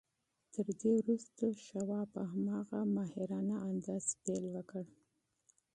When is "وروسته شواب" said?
1.01-2.07